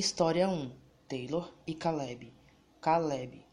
[0.00, 0.70] História 1
[1.08, 2.32] Taylor e Caleb
[2.80, 3.44] Caleb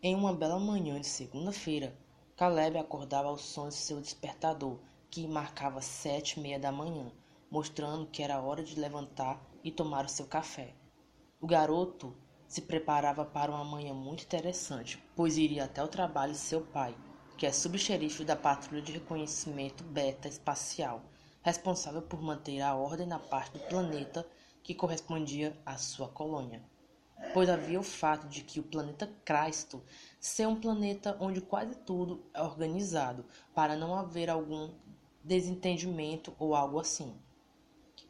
[0.00, 1.92] Em uma bela manhã de segunda-feira,
[2.36, 4.78] Caleb acordava ao som de seu despertador,
[5.10, 7.10] que marcava sete e meia da manhã,
[7.50, 10.72] mostrando que era hora de levantar e tomar o seu café.
[11.40, 12.14] O garoto
[12.46, 16.96] se preparava para uma manhã muito interessante, pois iria até o trabalho de seu pai,
[17.36, 21.02] que é subxerife da Patrulha de Reconhecimento Beta Espacial,
[21.42, 24.24] responsável por manter a ordem na parte do planeta
[24.64, 26.64] que correspondia à sua colônia.
[27.34, 29.84] Pois havia o fato de que o planeta Cristo
[30.18, 34.70] ser um planeta onde quase tudo é organizado, para não haver algum
[35.22, 37.14] desentendimento ou algo assim.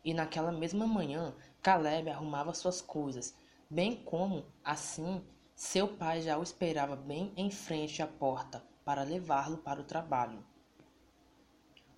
[0.05, 3.35] E naquela mesma manhã, Caleb arrumava suas coisas,
[3.69, 5.23] bem como, assim,
[5.57, 10.45] seu pai já o esperava bem em frente à porta para levá-lo para o trabalho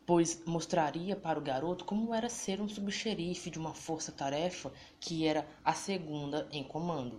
[0.07, 5.45] pois mostraria para o garoto como era ser um subxerife de uma força-tarefa que era
[5.65, 7.19] a segunda em comando.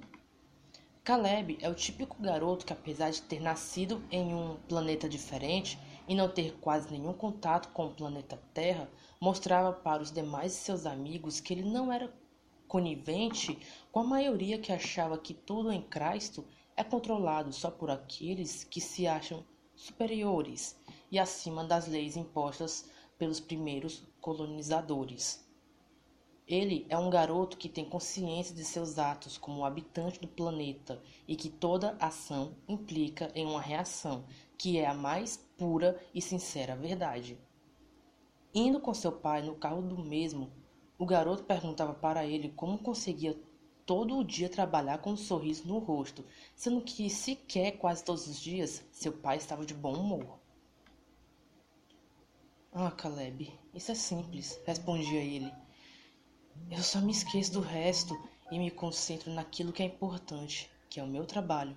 [1.03, 5.77] Caleb é o típico garoto que, apesar de ter nascido em um planeta diferente
[6.07, 10.59] e não ter quase nenhum contato com o planeta Terra, mostrava para os demais de
[10.59, 12.13] seus amigos que ele não era
[12.67, 13.57] conivente
[13.91, 18.79] com a maioria que achava que tudo em Cristo é controlado só por aqueles que
[18.79, 19.43] se acham
[19.75, 20.77] superiores
[21.11, 25.45] e acima das leis impostas pelos primeiros colonizadores.
[26.47, 31.35] Ele é um garoto que tem consciência de seus atos como habitante do planeta e
[31.35, 34.23] que toda ação implica em uma reação,
[34.57, 37.37] que é a mais pura e sincera verdade.
[38.53, 40.49] Indo com seu pai no carro do mesmo,
[40.97, 43.37] o garoto perguntava para ele como conseguia
[43.85, 46.23] todo o dia trabalhar com um sorriso no rosto,
[46.55, 50.39] sendo que sequer quase todos os dias seu pai estava de bom humor.
[52.79, 55.51] Ah, Caleb, isso é simples, respondia ele.
[56.69, 58.15] Eu só me esqueço do resto
[58.51, 61.75] e me concentro naquilo que é importante, que é o meu trabalho.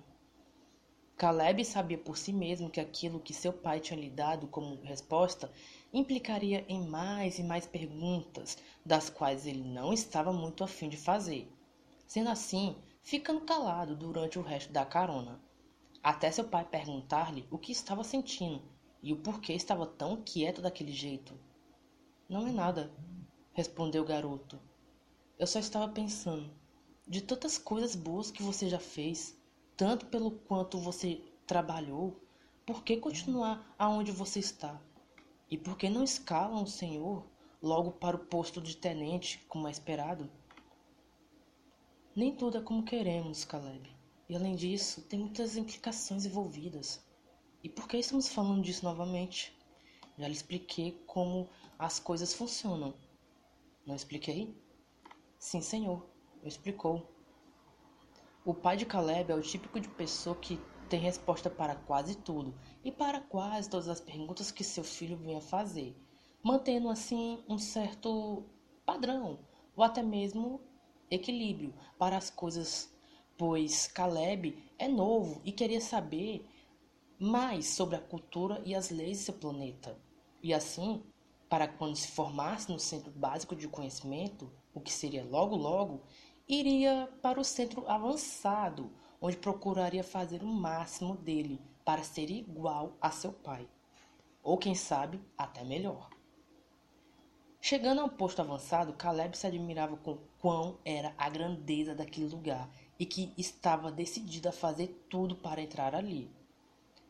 [1.17, 5.51] Caleb sabia por si mesmo que aquilo que seu pai tinha lhe dado como resposta
[5.91, 11.51] implicaria em mais e mais perguntas, das quais ele não estava muito afim de fazer.
[12.05, 15.41] Sendo assim, ficando calado durante o resto da carona,
[16.03, 18.70] até seu pai perguntar-lhe o que estava sentindo
[19.01, 21.33] e o porquê estava tão quieto daquele jeito.
[22.29, 22.91] Não é nada,
[23.53, 24.59] respondeu o garoto.
[25.37, 26.49] Eu só estava pensando
[27.07, 29.35] de tantas coisas boas que você já fez,
[29.75, 32.15] tanto pelo quanto você trabalhou,
[32.65, 34.79] por que continuar aonde você está?
[35.49, 37.25] E por que não escalam o senhor
[37.61, 40.31] logo para o posto de tenente, como é esperado?
[42.15, 43.89] Nem tudo é como queremos, Caleb.
[44.29, 47.03] E além disso, tem muitas implicações envolvidas.
[47.63, 49.55] E por que estamos falando disso novamente?
[50.17, 52.93] Já lhe expliquei como as coisas funcionam.
[53.85, 54.55] Não expliquei?
[55.37, 56.05] Sim, senhor,
[56.43, 57.07] explicou.
[58.43, 62.53] O pai de Caleb é o típico de pessoa que tem resposta para quase tudo
[62.83, 65.95] e para quase todas as perguntas que seu filho venha fazer,
[66.43, 68.43] mantendo assim um certo
[68.83, 69.39] padrão
[69.75, 70.59] ou até mesmo
[71.09, 72.91] equilíbrio para as coisas,
[73.37, 76.43] pois Caleb é novo e queria saber
[77.21, 79.95] mais sobre a cultura e as leis de seu planeta.
[80.41, 81.03] E assim,
[81.47, 86.01] para quando se formasse no centro básico de conhecimento, o que seria logo logo,
[86.47, 93.11] iria para o centro avançado, onde procuraria fazer o máximo dele para ser igual a
[93.11, 93.69] seu pai,
[94.41, 96.09] ou quem sabe até melhor.
[97.61, 102.67] Chegando ao posto avançado, Caleb se admirava com quão era a grandeza daquele lugar
[102.97, 106.40] e que estava decidido a fazer tudo para entrar ali.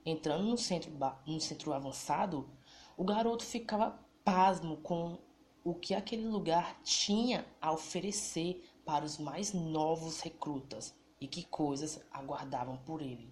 [0.05, 0.91] Entrando no centro,
[1.27, 2.49] no centro avançado,
[2.97, 5.17] o garoto ficava pasmo com
[5.63, 12.03] o que aquele lugar tinha a oferecer para os mais novos recrutas e que coisas
[12.11, 13.31] aguardavam por ele.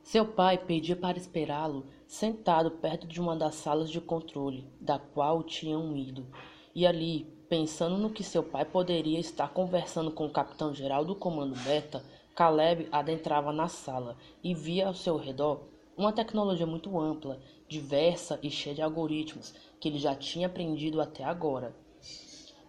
[0.00, 5.42] Seu pai pedia para esperá-lo sentado perto de uma das salas de controle, da qual
[5.42, 6.26] tinham ido,
[6.74, 11.58] e ali, pensando no que seu pai poderia estar conversando com o capitão-geral do comando
[11.64, 15.60] Beta, Caleb adentrava na sala e via ao seu redor
[15.96, 17.38] uma tecnologia muito ampla,
[17.68, 21.74] diversa e cheia de algoritmos que ele já tinha aprendido até agora.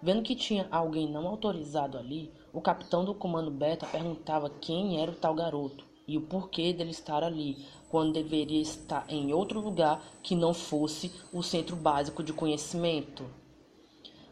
[0.02, 5.12] Vendo que tinha alguém não autorizado ali, o capitão do comando Beta perguntava quem era
[5.12, 10.06] o tal garoto e o porquê dele estar ali, quando deveria estar em outro lugar
[10.22, 13.26] que não fosse o centro básico de conhecimento.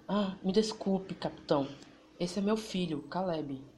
[0.07, 1.67] Ah, me desculpe, capitão.
[2.19, 3.72] Esse é meu filho, Caleb.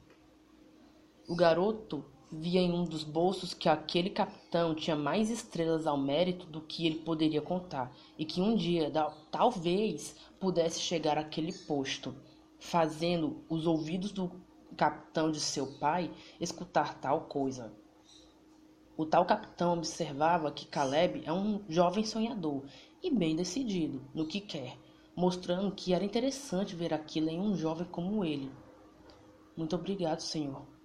[1.28, 6.46] O garoto via em um dos bolsos que aquele capitão tinha mais estrelas ao mérito
[6.46, 8.92] do que ele poderia contar, e que um dia
[9.30, 12.14] talvez pudesse chegar àquele posto.
[12.58, 14.30] fazendo os ouvidos do
[14.76, 17.72] capitão de seu pai escutar tal coisa.
[18.96, 22.64] O tal capitão observava que Caleb é um jovem sonhador
[23.02, 24.78] e bem decidido no que quer,
[25.14, 28.50] mostrando que era interessante ver aquilo em um jovem como ele.
[29.56, 30.75] Muito obrigado, senhor.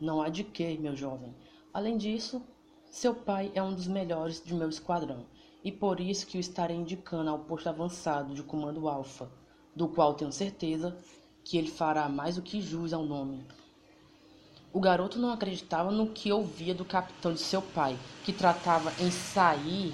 [0.00, 1.34] Não há de que, meu jovem.
[1.74, 2.42] Além disso,
[2.90, 5.26] seu pai é um dos melhores de meu esquadrão,
[5.62, 9.30] e por isso que o estarei indicando ao posto avançado de comando Alfa,
[9.76, 10.96] do qual tenho certeza
[11.44, 13.46] que ele fará mais do que jus ao nome.
[14.72, 19.10] O garoto não acreditava no que ouvia do capitão de seu pai, que tratava em
[19.10, 19.92] sair,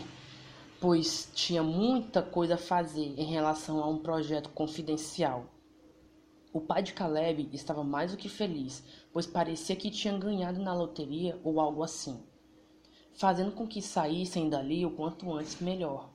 [0.81, 5.47] pois tinha muita coisa a fazer em relação a um projeto confidencial.
[6.57, 8.83] O pai de Caleb estava mais do que feliz,
[9.13, 12.19] pois parecia que tinha ganhado na loteria ou algo assim,
[13.13, 16.09] fazendo com que saíssem dali o quanto antes melhor.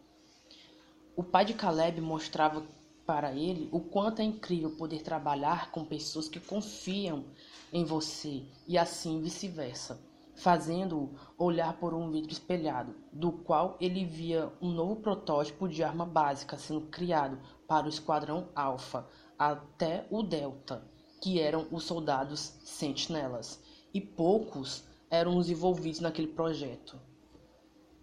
[1.16, 2.66] O pai de Caleb mostrava
[3.06, 7.24] para ele o quanto é incrível poder trabalhar com pessoas que confiam
[7.72, 10.02] em você e assim vice-versa,
[10.34, 16.04] fazendo-o olhar por um vidro espelhado, do qual ele via um novo protótipo de arma
[16.04, 17.38] básica sendo criado
[17.68, 19.08] para o Esquadrão Alpha
[19.42, 20.84] até o Delta,
[21.20, 23.60] que eram os soldados sentinelas,
[23.92, 27.00] e poucos eram os envolvidos naquele projeto.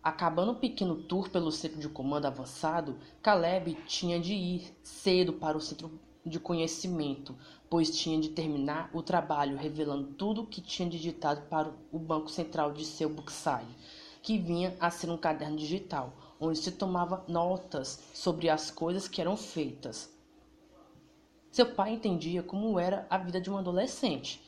[0.02, 5.56] Acabando o pequeno tour pelo centro de comando avançado, Caleb tinha de ir cedo para
[5.56, 7.36] o centro de conhecimento,
[7.70, 12.32] pois tinha de terminar o trabalho revelando tudo o que tinha digitado para o banco
[12.32, 13.76] central de seu Bookside,
[14.22, 19.20] que vinha a ser um caderno digital, onde se tomava notas sobre as coisas que
[19.20, 20.17] eram feitas.
[21.58, 24.40] Seu pai entendia como era a vida de um adolescente,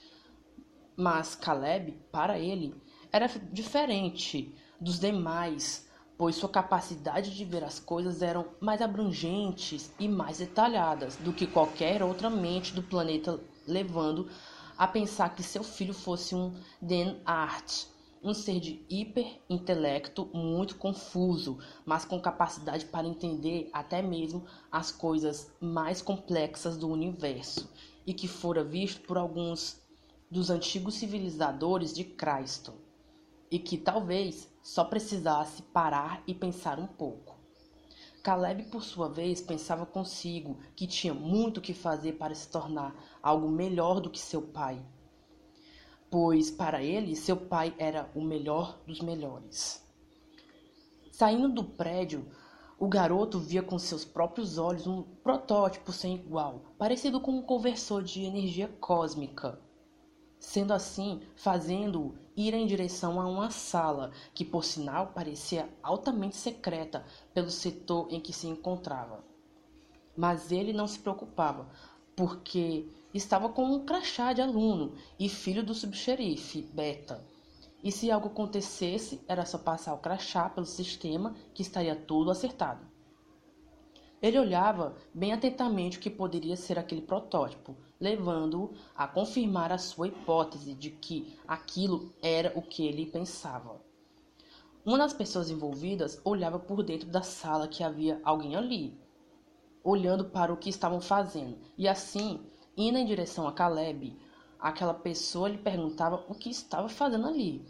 [0.96, 2.72] mas Caleb, para ele,
[3.10, 10.06] era diferente dos demais pois sua capacidade de ver as coisas eram mais abrangentes e
[10.06, 14.30] mais detalhadas do que qualquer outra mente do planeta, levando
[14.78, 17.86] a pensar que seu filho fosse um Den Art,
[18.22, 25.50] um ser de hiper-intelecto muito confuso, mas com capacidade para entender até mesmo as coisas
[25.60, 27.70] mais complexas do universo,
[28.06, 29.80] e que fora visto por alguns
[30.30, 32.74] dos antigos civilizadores de Cristo
[33.50, 37.36] e que talvez só precisasse parar e pensar um pouco.
[38.22, 43.48] Caleb, por sua vez, pensava consigo que tinha muito que fazer para se tornar algo
[43.48, 44.80] melhor do que seu pai,
[46.10, 49.86] pois para ele seu pai era o melhor dos melhores.
[51.12, 52.26] Saindo do prédio,
[52.78, 58.02] o garoto via com seus próprios olhos um protótipo sem igual, parecido com um conversor
[58.02, 59.58] de energia cósmica
[60.40, 67.04] sendo assim fazendo-o ir em direção a uma sala que, por sinal, parecia altamente secreta
[67.34, 69.22] pelo setor em que se encontrava.
[70.16, 71.68] Mas ele não se preocupava,
[72.16, 77.24] porque estava com um crachá de aluno e filho do subxerife, Beta.
[77.82, 82.86] E se algo acontecesse, era só passar o crachá pelo sistema que estaria tudo acertado.
[84.20, 90.08] Ele olhava bem atentamente o que poderia ser aquele protótipo, levando-o a confirmar a sua
[90.08, 93.80] hipótese de que aquilo era o que ele pensava.
[94.84, 98.98] Uma das pessoas envolvidas olhava por dentro da sala que havia alguém ali,
[99.82, 102.40] olhando para o que estavam fazendo, e assim,
[102.88, 104.16] indo em direção a Caleb,
[104.58, 107.66] aquela pessoa lhe perguntava o que estava fazendo ali.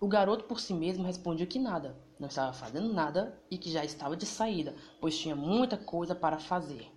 [0.00, 3.84] O garoto por si mesmo respondia que nada, não estava fazendo nada e que já
[3.84, 6.90] estava de saída, pois tinha muita coisa para fazer.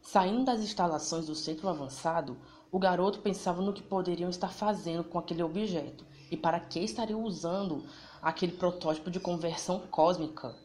[0.00, 2.36] Saindo das instalações do centro avançado,
[2.70, 7.22] o garoto pensava no que poderiam estar fazendo com aquele objeto e para que estariam
[7.22, 7.84] usando
[8.22, 10.56] aquele protótipo de conversão cósmica.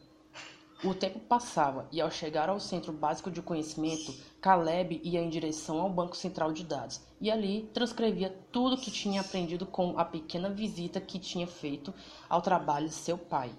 [0.84, 5.80] O tempo passava e, ao chegar ao centro básico de conhecimento, Caleb ia em direção
[5.80, 10.04] ao banco central de dados e ali transcrevia tudo o que tinha aprendido com a
[10.04, 11.92] pequena visita que tinha feito
[12.28, 13.50] ao trabalho de seu pai.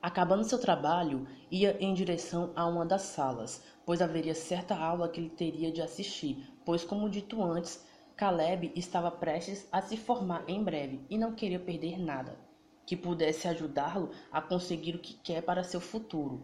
[0.00, 5.20] Acabando seu trabalho, ia em direção a uma das salas, pois haveria certa aula que
[5.20, 7.84] ele teria de assistir, pois, como dito antes,
[8.16, 12.45] Caleb estava prestes a se formar em breve e não queria perder nada
[12.86, 16.40] que pudesse ajudá-lo a conseguir o que quer para seu futuro.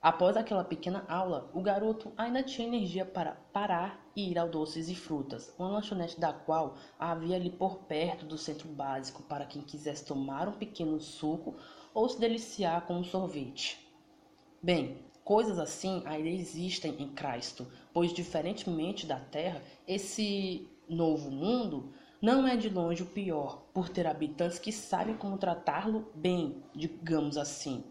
[0.00, 4.88] Após aquela pequena aula, o garoto ainda tinha energia para parar e ir ao Doces
[4.88, 9.60] e Frutas, uma lanchonete da qual havia ali por perto do centro básico para quem
[9.60, 11.54] quisesse tomar um pequeno suco
[11.92, 13.86] ou se deliciar com um sorvete.
[14.62, 22.46] Bem, coisas assim ainda existem em Cristo, pois diferentemente da Terra, esse novo mundo não
[22.46, 27.82] é de longe o pior, por ter habitantes que sabem como tratá-lo bem, digamos assim.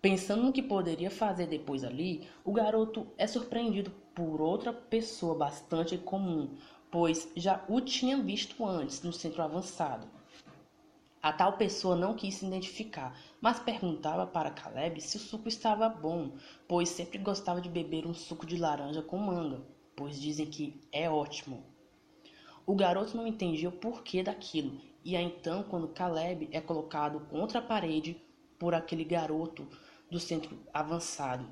[0.00, 5.98] Pensando no que poderia fazer depois ali, o garoto é surpreendido por outra pessoa bastante
[5.98, 6.56] comum,
[6.90, 10.06] pois já o tinha visto antes no centro avançado.
[11.22, 15.88] A tal pessoa não quis se identificar, mas perguntava para Caleb se o suco estava
[15.88, 16.30] bom,
[16.66, 19.60] pois sempre gostava de beber um suco de laranja com manga,
[19.94, 21.75] pois dizem que é ótimo.
[22.66, 27.60] O garoto não entendia o porquê daquilo, e é então quando Caleb é colocado contra
[27.60, 28.20] a parede
[28.58, 29.68] por aquele garoto
[30.10, 31.46] do centro avançado,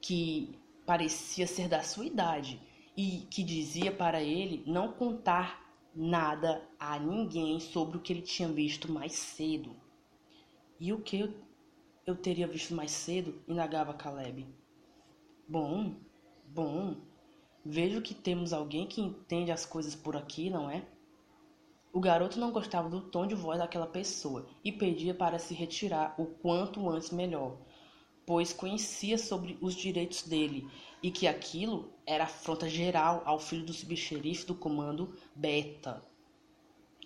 [0.00, 2.60] que parecia ser da sua idade
[2.96, 8.48] e que dizia para ele não contar nada a ninguém sobre o que ele tinha
[8.48, 9.76] visto mais cedo.
[10.80, 11.34] E o que eu,
[12.06, 13.40] eu teria visto mais cedo?
[13.46, 14.46] indagava Caleb.
[15.46, 15.94] Bom,
[16.46, 16.96] bom,
[17.64, 20.84] vejo que temos alguém que entende as coisas por aqui, não é?
[21.92, 26.14] O garoto não gostava do tom de voz daquela pessoa e pedia para se retirar
[26.16, 27.58] o quanto antes melhor,
[28.24, 30.70] pois conhecia sobre os direitos dele
[31.02, 36.00] e que aquilo era afronta geral ao filho do subxerife do comando Beta.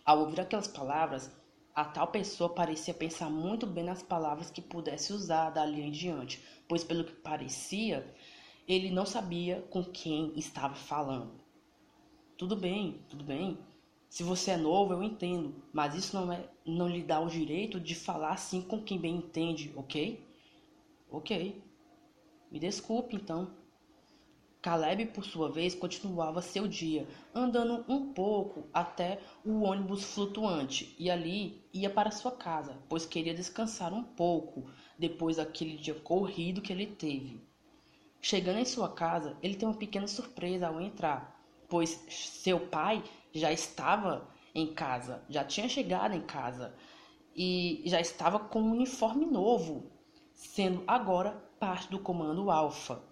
[0.04, 1.30] Ao ouvir aquelas palavras,
[1.74, 6.44] a tal pessoa parecia pensar muito bem nas palavras que pudesse usar dali em diante,
[6.68, 8.06] pois pelo que parecia,
[8.66, 11.32] ele não sabia com quem estava falando.
[12.36, 13.58] Tudo bem, tudo bem.
[14.08, 17.78] Se você é novo, eu entendo, mas isso não é não lhe dá o direito
[17.78, 20.26] de falar assim com quem bem entende, ok?
[21.10, 21.62] Ok.
[22.50, 23.52] Me desculpe então.
[24.62, 31.10] Caleb, por sua vez, continuava seu dia, andando um pouco até o ônibus flutuante e
[31.10, 34.64] ali ia para sua casa, pois queria descansar um pouco
[34.98, 37.42] depois daquele dia corrido que ele teve.
[38.24, 41.38] Chegando em sua casa, ele tem uma pequena surpresa ao entrar,
[41.68, 43.04] pois seu pai
[43.34, 46.74] já estava em casa, já tinha chegado em casa
[47.36, 49.92] e já estava com um uniforme novo,
[50.32, 53.02] sendo agora parte do comando Alfa.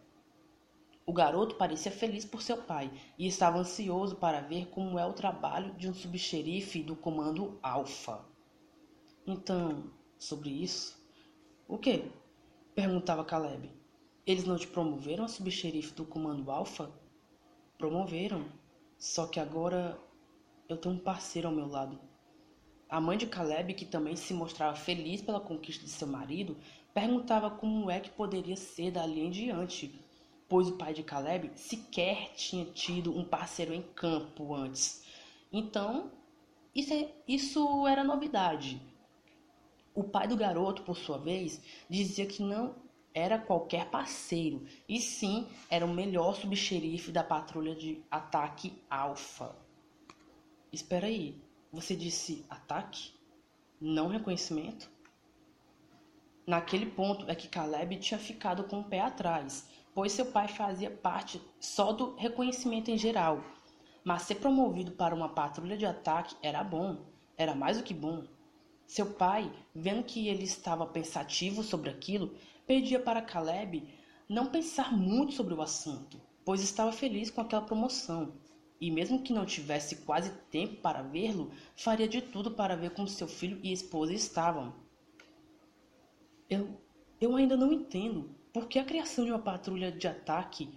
[1.05, 5.13] O garoto parecia feliz por seu pai e estava ansioso para ver como é o
[5.13, 8.25] trabalho de um subxerife do comando Alfa.
[9.27, 10.99] Então, sobre isso?
[11.69, 12.11] O que?
[12.75, 13.82] perguntava Caleb.
[14.27, 16.91] Eles não te promoveram a subxerife do comando Alfa?
[17.79, 18.45] Promoveram.
[18.99, 19.99] Só que agora
[20.69, 21.99] eu tenho um parceiro ao meu lado.
[22.89, 26.57] A mãe de Caleb, que também se mostrava feliz pela conquista de seu marido,
[26.93, 29.99] perguntava como é que poderia ser dali em diante
[30.53, 35.03] pois o pai de Caleb sequer tinha tido um parceiro em campo antes.
[35.51, 36.11] Então,
[36.75, 38.79] isso, é, isso era novidade.
[39.95, 42.75] O pai do garoto, por sua vez, dizia que não
[43.15, 49.55] era qualquer parceiro, e sim era o melhor subxerife da patrulha de ataque alfa.
[50.73, 51.41] Espera aí,
[51.71, 53.13] você disse ataque?
[53.81, 54.91] Não reconhecimento?
[56.47, 60.91] Naquele ponto é que Caleb tinha ficado com o pé atrás, pois seu pai fazia
[60.91, 63.45] parte só do reconhecimento em geral.
[64.05, 68.25] Mas ser promovido para uma patrulha de ataque era bom, era mais do que bom.
[68.87, 72.35] Seu pai, vendo que ele estava pensativo sobre aquilo,
[72.73, 73.87] pedia para Caleb
[74.27, 78.33] não pensar muito sobre o assunto, pois estava feliz com aquela promoção.
[78.81, 83.07] E mesmo que não tivesse quase tempo para vê-lo, faria de tudo para ver como
[83.07, 84.75] seu filho e esposa estavam.
[86.49, 86.81] Eu,
[87.21, 90.73] eu ainda não entendo, por que a criação de uma patrulha de ataque?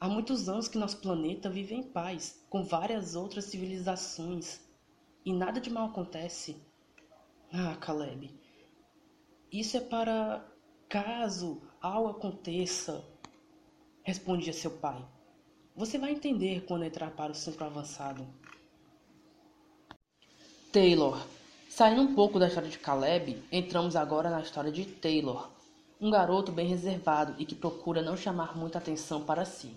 [0.00, 4.60] Há muitos anos que nosso planeta vive em paz, com várias outras civilizações,
[5.24, 6.56] e nada de mal acontece.
[7.52, 8.34] Ah, Caleb,
[9.52, 10.55] isso é para
[10.88, 13.04] caso algo aconteça,
[14.02, 15.04] respondia seu pai.
[15.74, 18.26] Você vai entender quando entrar para o centro avançado.
[20.72, 21.26] Taylor.
[21.68, 25.50] Saindo um pouco da história de Caleb, entramos agora na história de Taylor,
[26.00, 29.70] um garoto bem reservado e que procura não chamar muita atenção para si,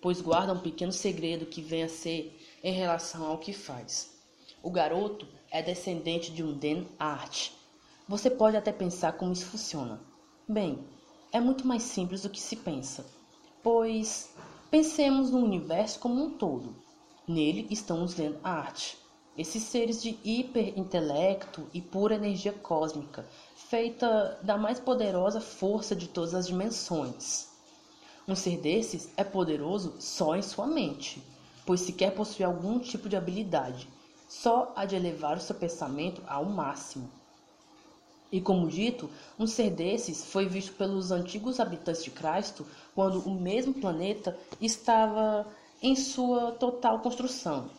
[0.00, 4.16] pois guarda um pequeno segredo que vem a ser em relação ao que faz.
[4.62, 7.50] O garoto é descendente de um Den Art.
[8.08, 10.07] Você pode até pensar como isso funciona.
[10.50, 10.82] Bem,
[11.30, 13.04] é muito mais simples do que se pensa,
[13.62, 14.30] pois
[14.70, 16.74] pensemos no universo como um todo.
[17.26, 18.94] Nele estão os Den Art,
[19.36, 26.34] esses seres de hiperintelecto e pura energia cósmica feita da mais poderosa força de todas
[26.34, 27.48] as dimensões.
[28.26, 31.22] Um ser desses é poderoso só em sua mente,
[31.66, 33.86] pois sequer possui algum tipo de habilidade,
[34.26, 37.17] só há de elevar o seu pensamento ao máximo.
[38.30, 39.08] E como dito,
[39.38, 45.46] um ser desses foi visto pelos antigos habitantes de Cristo quando o mesmo planeta estava
[45.82, 47.70] em sua total construção.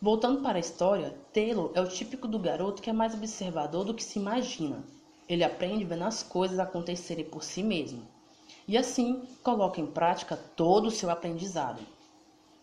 [0.00, 3.94] Voltando para a história, Taylor é o típico do garoto que é mais observador do
[3.94, 4.84] que se imagina.
[5.28, 8.02] Ele aprende vendo as coisas acontecerem por si mesmo.
[8.66, 11.80] E assim coloca em prática todo o seu aprendizado.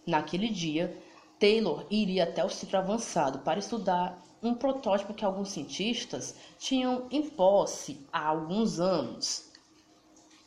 [0.08, 0.98] Naquele dia,
[1.40, 7.30] Taylor iria até o ciclo avançado para estudar um protótipo que alguns cientistas tinham em
[7.30, 9.52] posse há alguns anos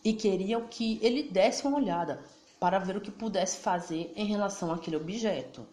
[0.04, 2.22] e queriam que ele desse uma olhada
[2.58, 5.66] para ver o que pudesse fazer em relação àquele objeto.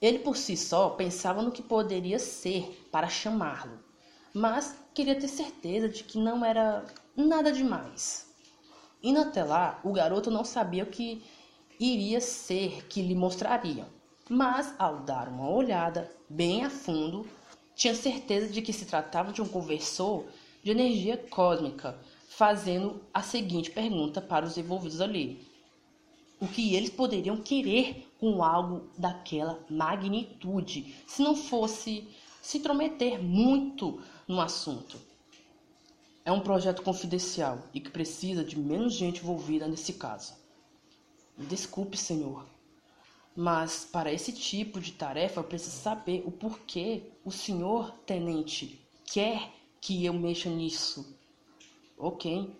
[0.00, 3.78] Ele por si só pensava no que poderia ser para chamá-lo,
[4.32, 6.84] mas queria ter certeza de que não era
[7.16, 8.32] nada demais.
[9.02, 11.22] Indo até lá, o garoto não sabia o que
[11.92, 13.86] iria ser que lhe mostrariam,
[14.28, 17.26] mas ao dar uma olhada bem a fundo,
[17.74, 20.24] tinha certeza de que se tratava de um conversor
[20.62, 25.46] de energia cósmica, fazendo a seguinte pergunta para os envolvidos ali:
[26.40, 32.08] O que eles poderiam querer com algo daquela magnitude, se não fosse
[32.40, 34.96] se intrometer muito no assunto?
[36.24, 40.43] É um projeto confidencial e que precisa de menos gente envolvida nesse caso.
[41.36, 42.46] Desculpe, senhor,
[43.34, 49.50] mas para esse tipo de tarefa eu preciso saber o porquê o senhor tenente quer
[49.80, 51.18] que eu mexa nisso.
[51.98, 52.56] Ok.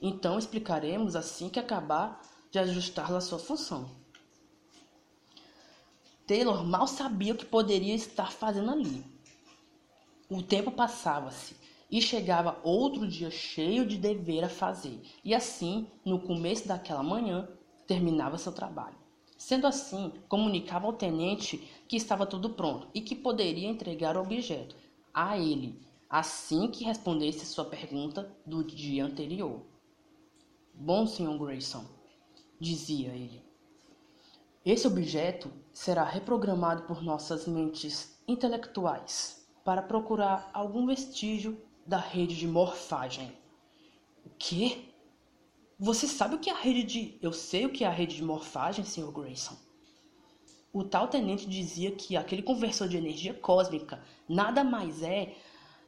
[0.00, 3.90] Então explicaremos assim que acabar de ajustar a sua função.
[6.26, 9.04] Taylor mal sabia o que poderia estar fazendo ali.
[10.30, 11.56] O tempo passava-se
[11.90, 15.00] e chegava outro dia cheio de dever a fazer.
[15.24, 17.48] E assim, no começo daquela manhã,
[17.90, 18.94] terminava seu trabalho.
[19.36, 24.76] Sendo assim, comunicava ao tenente que estava tudo pronto e que poderia entregar o objeto
[25.12, 25.76] a ele
[26.08, 29.62] assim que respondesse sua pergunta do dia anterior.
[30.72, 31.36] Bom, Sr.
[31.36, 31.84] Grayson,
[32.60, 33.42] dizia ele,
[34.64, 42.46] esse objeto será reprogramado por nossas mentes intelectuais para procurar algum vestígio da rede de
[42.46, 43.36] morfagem.
[44.24, 44.89] O quê?
[45.82, 47.18] Você sabe o que é a rede de.
[47.22, 49.10] Eu sei o que é a rede de morfagem, Sr.
[49.10, 49.56] Grayson.
[50.74, 55.34] O tal tenente dizia que aquele conversor de energia cósmica nada mais é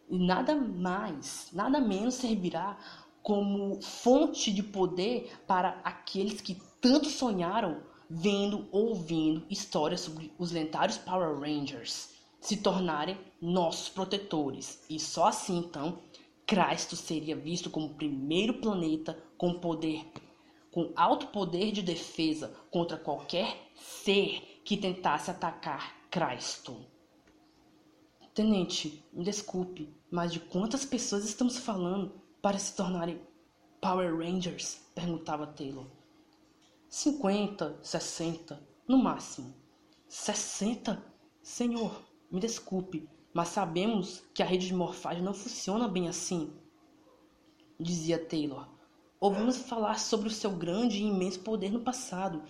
[0.08, 2.78] nada mais, nada menos servirá
[3.22, 10.52] como fonte de poder para aqueles que tanto sonharam vendo ou ouvindo histórias sobre os
[10.52, 14.82] lendários Power Rangers se tornarem nossos protetores.
[14.90, 15.98] E só assim então
[16.46, 20.04] Cristo seria visto como o primeiro planeta com poder,
[20.70, 26.76] com alto poder de defesa contra qualquer ser que tentasse atacar Cristo.
[28.34, 33.20] Tenente, me desculpe, mas de quantas pessoas estamos falando para se tornarem
[33.80, 34.80] Power Rangers?
[34.94, 35.86] perguntava Taylor.
[36.88, 39.54] Cinquenta, sessenta, no máximo.
[40.08, 41.02] Sessenta?
[41.42, 46.52] Senhor, me desculpe, mas sabemos que a rede de morfagem não funciona bem assim,
[47.80, 48.68] dizia Taylor.
[49.18, 52.42] Ouvimos falar sobre o seu grande e imenso poder no passado,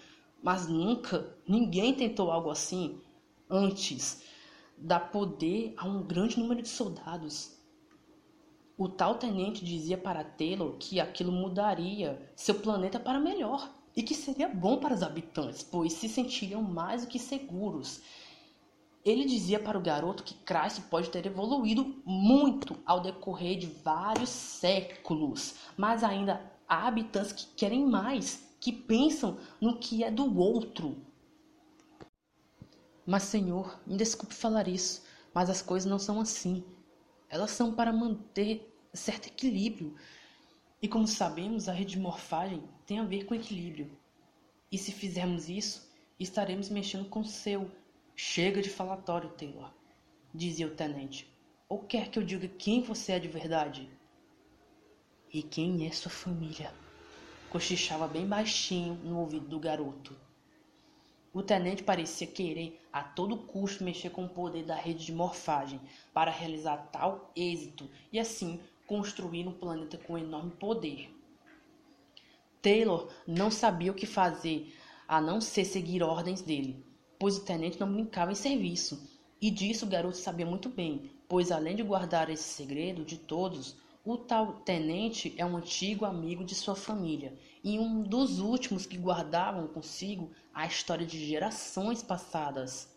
[0.42, 3.00] mas nunca ninguém tentou algo assim
[3.48, 4.22] antes.
[4.76, 7.56] Dar poder a um grande número de soldados.
[8.76, 14.14] O tal tenente dizia para Taylor que aquilo mudaria seu planeta para melhor e que
[14.14, 18.00] seria bom para os habitantes, pois se sentiriam mais do que seguros
[19.04, 24.28] ele dizia para o garoto que Cristo pode ter evoluído muito ao decorrer de vários
[24.28, 30.96] séculos, mas ainda há habitantes que querem mais, que pensam no que é do outro.
[33.04, 35.02] Mas, Senhor, me desculpe falar isso,
[35.34, 36.64] mas as coisas não são assim.
[37.28, 39.96] Elas são para manter certo equilíbrio.
[40.80, 43.90] E como sabemos, a rede de morfagem tem a ver com equilíbrio.
[44.70, 47.68] E se fizermos isso, estaremos mexendo com o seu
[48.14, 49.72] Chega de falatório, Taylor,
[50.34, 51.32] dizia o tenente.
[51.66, 53.90] Ou quer que eu diga quem você é de verdade?
[55.32, 56.72] E quem é sua família?
[57.48, 60.14] Cochichava bem baixinho no ouvido do garoto.
[61.32, 65.80] O tenente parecia querer a todo custo mexer com o poder da rede de morfagem
[66.12, 71.10] para realizar tal êxito e assim construir um planeta com enorme poder.
[72.60, 74.76] Taylor não sabia o que fazer
[75.08, 76.91] a não ser seguir ordens dele
[77.22, 79.08] pois o tenente não brincava em serviço.
[79.40, 83.76] E disso o garoto sabia muito bem, pois além de guardar esse segredo de todos,
[84.04, 88.98] o tal tenente é um antigo amigo de sua família e um dos últimos que
[88.98, 92.92] guardavam consigo a história de gerações passadas.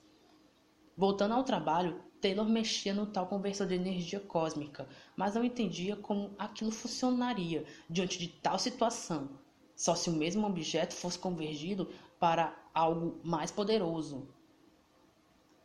[0.97, 6.33] Voltando ao trabalho, Taylor mexia no tal conversor de energia cósmica, mas não entendia como
[6.39, 9.37] aquilo funcionaria diante de tal situação.
[9.75, 14.27] Só se o mesmo objeto fosse convergido para algo mais poderoso.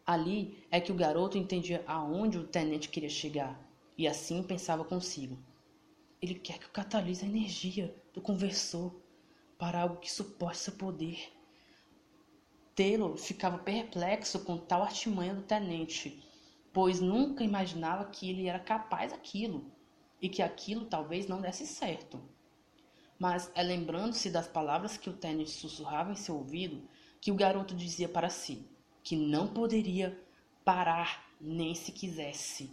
[0.06, 3.68] Ali é que o garoto entendia aonde o tenente queria chegar.
[3.98, 5.36] e assim pensava consigo.
[6.22, 8.94] Ele quer que eu catalise a energia do conversor
[9.58, 11.30] para algo que suporte seu poder.
[12.74, 16.24] Taylor ficava perplexo com tal artimanha do tenente,
[16.72, 19.70] pois nunca imaginava que ele era capaz daquilo
[20.18, 22.18] e que aquilo talvez não desse certo.
[23.18, 26.88] Mas é lembrando-se das palavras que o tenente sussurrava em seu ouvido
[27.20, 28.66] que o garoto dizia para si
[29.02, 30.18] que não poderia
[30.64, 32.70] parar nem se quisesse.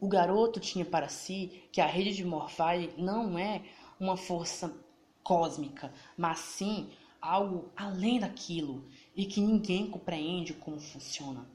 [0.00, 3.62] O garoto tinha para si que a rede de morfagem não é
[3.98, 4.74] uma força
[5.22, 11.48] cósmica, mas sim algo além daquilo e que ninguém compreende como funciona.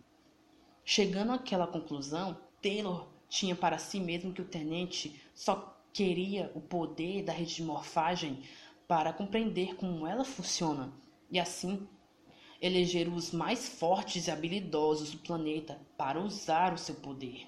[0.83, 7.23] Chegando àquela conclusão, Taylor tinha para si mesmo que o tenente só queria o poder
[7.23, 8.41] da rede de morfagem
[8.89, 10.91] para compreender como ela funciona
[11.29, 11.87] e assim
[12.59, 17.47] eleger os mais fortes e habilidosos do planeta para usar o seu poder.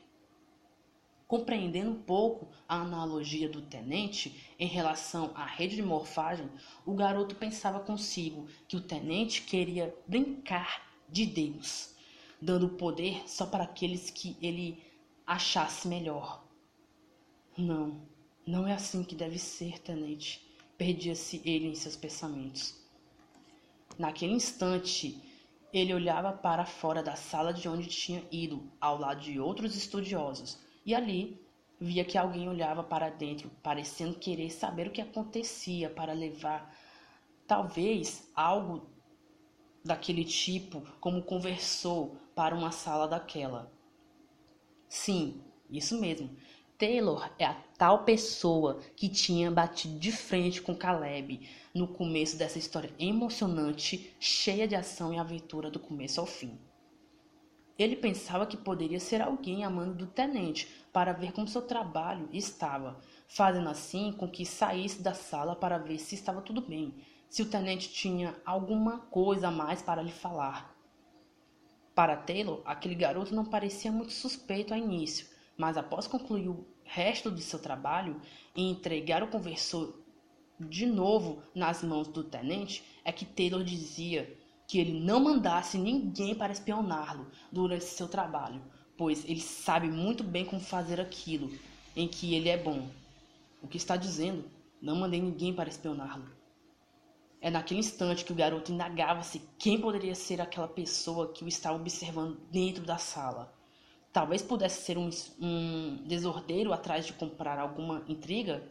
[1.27, 6.47] Compreendendo um pouco a analogia do tenente em relação à rede de morfagem,
[6.85, 11.95] o garoto pensava consigo que o tenente queria brincar de Deus,
[12.39, 14.83] dando poder só para aqueles que ele
[15.25, 16.45] achasse melhor.
[17.57, 17.99] Não,
[18.45, 20.50] não é assim que deve ser, tenente.
[20.81, 22.73] Perdia-se ele em seus pensamentos.
[23.99, 25.15] Naquele instante,
[25.71, 30.57] ele olhava para fora da sala de onde tinha ido, ao lado de outros estudiosos,
[30.83, 31.39] e ali
[31.79, 36.75] via que alguém olhava para dentro, parecendo querer saber o que acontecia para levar
[37.45, 38.89] talvez algo
[39.85, 43.71] daquele tipo, como conversou, para uma sala daquela.
[44.89, 46.35] Sim, isso mesmo.
[46.81, 52.57] Taylor é a tal pessoa que tinha batido de frente com Caleb no começo dessa
[52.57, 56.57] história emocionante, cheia de ação e aventura do começo ao fim.
[57.77, 62.99] Ele pensava que poderia ser alguém amando do tenente para ver como seu trabalho estava,
[63.27, 66.95] fazendo assim com que saísse da sala para ver se estava tudo bem,
[67.29, 70.75] se o tenente tinha alguma coisa a mais para lhe falar.
[71.93, 76.49] Para Taylor, aquele garoto não parecia muito suspeito ao início, mas após concluir
[76.93, 78.19] resto de seu trabalho
[78.53, 79.97] e entregar o conversor
[80.59, 86.35] de novo nas mãos do tenente, é que Taylor dizia que ele não mandasse ninguém
[86.35, 88.61] para espioná-lo durante seu trabalho,
[88.97, 91.51] pois ele sabe muito bem como fazer aquilo
[91.95, 92.89] em que ele é bom.
[93.61, 94.43] O que está dizendo?
[94.81, 96.29] Não mandei ninguém para espioná-lo.
[97.39, 101.77] É naquele instante que o garoto indagava-se quem poderia ser aquela pessoa que o estava
[101.77, 103.60] observando dentro da sala.
[104.13, 108.61] Talvez pudesse ser um, um desordeiro atrás de comprar alguma intriga.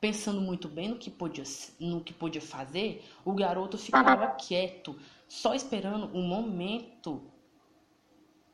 [0.00, 1.44] Pensando muito bem no que, podia,
[1.78, 7.22] no que podia fazer, o garoto ficava quieto, só esperando o momento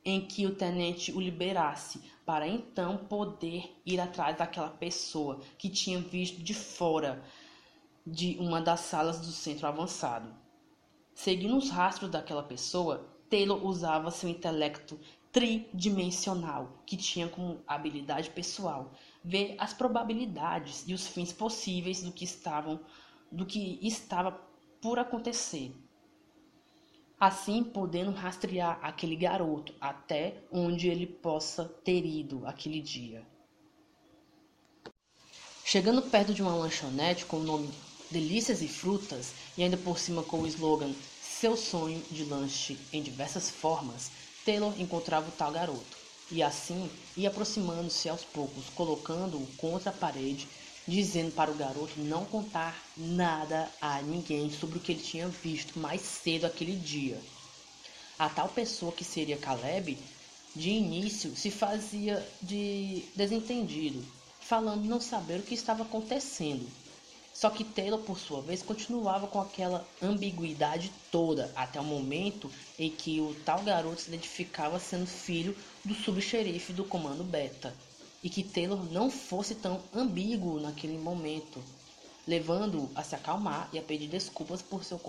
[0.05, 5.99] em que o tenente o liberasse, para então poder ir atrás daquela pessoa que tinha
[5.99, 7.23] visto de fora
[8.07, 10.33] de uma das salas do centro avançado.
[11.15, 14.99] Seguindo os rastros daquela pessoa, Taylor usava seu intelecto
[15.33, 18.93] tridimensional, que tinha como habilidade pessoal
[19.25, 22.81] ver as probabilidades e os fins possíveis do que estavam
[23.31, 24.33] do que estava
[24.81, 25.73] por acontecer.
[27.19, 33.25] Assim, podendo rastrear aquele garoto até onde ele possa ter ido aquele dia.
[35.65, 37.71] Chegando perto de uma lanchonete com o nome
[38.11, 43.01] Delícias e Frutas, e ainda por cima com o slogan Seu sonho de lanche em
[43.01, 44.11] diversas formas,
[44.45, 45.99] Taylor encontrava o tal garoto,
[46.31, 50.49] e assim ia aproximando-se aos poucos, colocando-o contra a parede,
[50.87, 55.79] dizendo para o garoto não contar nada a ninguém sobre o que ele tinha visto
[55.79, 57.21] mais cedo aquele dia.
[58.19, 59.99] A tal pessoa que seria Caleb,
[60.55, 64.05] de início se fazia de desentendido,
[64.41, 66.67] falando não saber o que estava acontecendo.
[67.41, 72.91] Só que Taylor, por sua vez, continuava com aquela ambiguidade toda, até o momento em
[72.91, 77.75] que o tal garoto se identificava sendo filho do subxerife do Comando Beta,
[78.23, 81.65] e que Taylor não fosse tão ambíguo naquele momento,
[82.29, 85.01] levando-o a se acalmar e a pedir desculpas por seu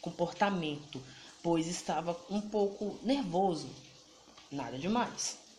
[0.00, 1.02] comportamento,
[1.42, 3.68] pois estava um pouco nervoso.
[4.48, 5.49] Nada demais.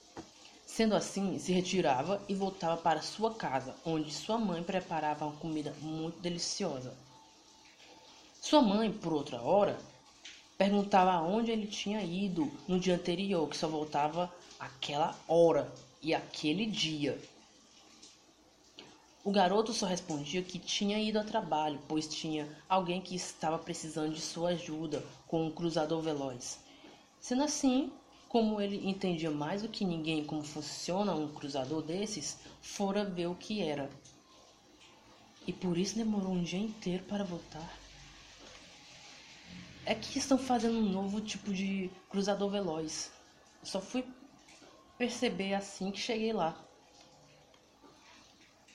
[0.73, 5.75] Sendo assim, se retirava e voltava para sua casa, onde sua mãe preparava uma comida
[5.81, 6.95] muito deliciosa.
[8.41, 9.77] Sua mãe, por outra hora,
[10.57, 15.69] perguntava aonde ele tinha ido no dia anterior, que só voltava aquela hora
[16.01, 17.19] e aquele dia.
[19.25, 24.13] O garoto só respondia que tinha ido ao trabalho, pois tinha alguém que estava precisando
[24.13, 26.59] de sua ajuda com um cruzador veloz.
[27.19, 27.91] Sendo assim,
[28.31, 33.35] como ele entendia mais do que ninguém como funciona um cruzador desses, fora ver o
[33.35, 33.89] que era.
[35.45, 37.77] E por isso demorou um dia inteiro para voltar.
[39.85, 43.11] É que estão fazendo um novo tipo de cruzador veloz.
[43.61, 44.05] Só fui
[44.97, 46.57] perceber assim que cheguei lá.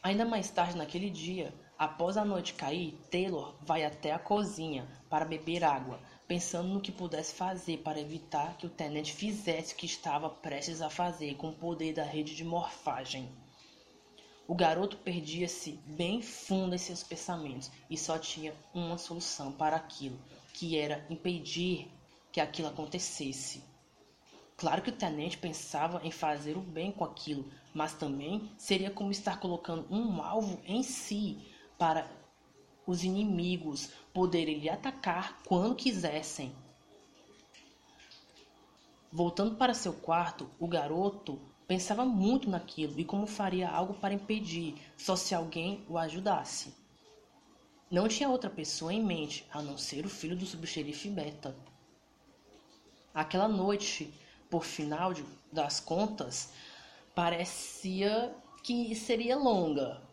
[0.03, 5.25] Ainda mais tarde naquele dia, após a noite cair, Taylor vai até a cozinha para
[5.25, 9.87] beber água, pensando no que pudesse fazer para evitar que o tenente fizesse o que
[9.87, 13.29] estava prestes a fazer com o poder da rede de morfagem.
[14.49, 20.19] O garoto perdia-se bem fundo em seus pensamentos e só tinha uma solução para aquilo,
[20.53, 21.89] que era impedir
[22.33, 23.63] que aquilo acontecesse.
[24.57, 29.11] Claro que o tenente pensava em fazer o bem com aquilo, mas também seria como
[29.11, 31.39] estar colocando um alvo em si
[31.77, 32.09] para
[32.87, 36.55] os inimigos poderem lhe atacar quando quisessem.
[39.11, 44.77] Voltando para seu quarto, o garoto Pensava muito naquilo e como faria algo para impedir,
[44.97, 46.73] só se alguém o ajudasse.
[47.91, 51.57] Não tinha outra pessoa em mente a não ser o filho do subxerife Beta.
[53.13, 54.15] Aquela noite,
[54.49, 56.53] por final de, das contas,
[57.17, 60.06] parecia que seria longa.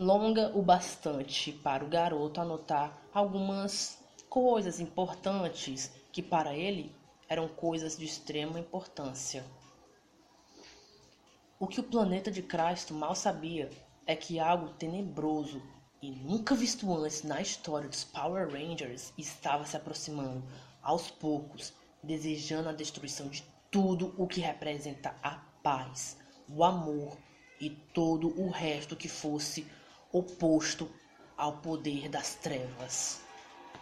[0.00, 6.94] Longa o bastante para o garoto anotar algumas coisas importantes que para ele
[7.28, 9.44] eram coisas de extrema importância.
[11.58, 13.70] O que o planeta de Cristo mal sabia
[14.06, 15.60] é que algo tenebroso
[16.00, 20.44] e nunca visto antes na história dos Power Rangers estava se aproximando
[20.80, 21.72] aos poucos,
[22.04, 26.16] desejando a destruição de tudo o que representa a paz,
[26.48, 27.18] o amor
[27.60, 29.66] e todo o resto que fosse
[30.12, 30.88] oposto
[31.36, 33.20] ao poder das trevas.